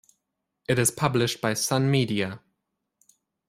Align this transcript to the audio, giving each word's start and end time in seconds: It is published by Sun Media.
It 0.67 0.79
is 0.79 0.89
published 0.89 1.41
by 1.41 1.53
Sun 1.53 1.91
Media. 1.91 2.41